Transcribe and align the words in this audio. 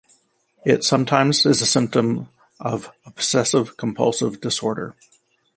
It 0.65 0.83
sometimes 0.83 1.45
is 1.45 1.61
a 1.61 1.65
symptom 1.67 2.27
of 2.59 2.89
Obsessive 3.05 3.77
compulsive 3.77 4.41
disorder. 4.41 4.95